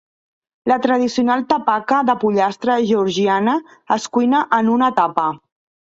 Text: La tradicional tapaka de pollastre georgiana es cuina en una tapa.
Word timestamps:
La 0.71 0.77
tradicional 0.85 1.43
tapaka 1.51 2.01
de 2.09 2.17
pollastre 2.25 2.81
georgiana 2.95 3.57
es 4.01 4.13
cuina 4.19 4.45
en 4.63 4.77
una 4.81 4.93
tapa. 5.05 5.33